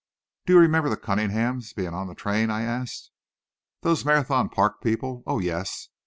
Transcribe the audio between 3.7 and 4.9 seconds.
"Those Marathon Park